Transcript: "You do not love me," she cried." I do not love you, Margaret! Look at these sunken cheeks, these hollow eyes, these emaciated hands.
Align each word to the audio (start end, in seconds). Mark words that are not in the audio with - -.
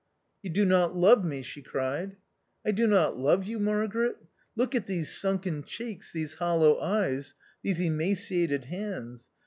"You 0.41 0.49
do 0.49 0.65
not 0.65 0.95
love 0.95 1.23
me," 1.23 1.43
she 1.43 1.61
cried." 1.61 2.17
I 2.65 2.71
do 2.71 2.87
not 2.87 3.17
love 3.19 3.45
you, 3.45 3.59
Margaret! 3.59 4.15
Look 4.55 4.73
at 4.73 4.87
these 4.87 5.15
sunken 5.15 5.61
cheeks, 5.63 6.11
these 6.11 6.33
hollow 6.33 6.79
eyes, 6.79 7.35
these 7.61 7.79
emaciated 7.79 8.65
hands. 8.65 9.29